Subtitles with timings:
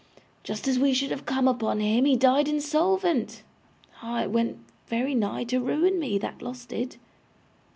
[0.43, 3.43] Just as we should have come upon him, he died insolvent.
[4.01, 4.23] Ah!
[4.23, 6.97] it went very nigh to ruin me, that loss did!